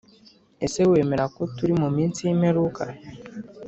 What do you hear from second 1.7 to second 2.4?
mu minsi y’